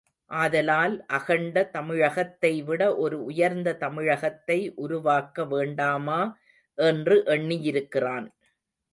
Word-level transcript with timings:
ஆதலால் 0.31 0.93
அகண்ட 1.07 1.63
தமிழகத்தை 1.65 2.51
விட 2.61 2.81
ஒரு 2.95 3.17
உயர்ந்த 3.23 3.75
தமிழகத்தை 3.75 4.57
உருவாக்க 4.75 5.45
வேண்டாமா 5.45 6.17
என்று 6.77 7.17
எண்ணியிருக்கிறான். 7.27 8.27